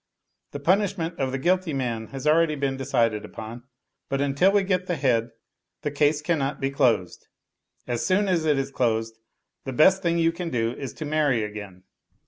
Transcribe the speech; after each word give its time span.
]The 0.53 0.59
punishment 0.59 1.19
of 1.19 1.31
the 1.31 1.37
guilty 1.37 1.73
man 1.75 2.07
has 2.07 2.23
been 2.23 2.33
already 2.33 2.55
de 2.55 2.85
cided 2.85 3.23
upon, 3.23 3.61
but 4.09 4.19
until 4.19 4.51
we 4.51 4.63
get 4.63 4.87
the 4.87 4.95
head, 4.95 5.29
the 5.83 5.91
case 5.91 6.23
cannot 6.23 6.59
be 6.59 6.71
closed. 6.71 7.27
As 7.85 8.03
soon 8.03 8.27
as 8.27 8.43
it 8.43 8.57
is 8.57 8.71
closed, 8.71 9.19
the 9.63 9.73
best 9.73 10.01
thing 10.01 10.17
you 10.17 10.31
can 10.31 10.49
do 10.49 10.71
is 10.71 10.93
to 10.93 11.05
marry 11.05 11.43
again. 11.43 11.83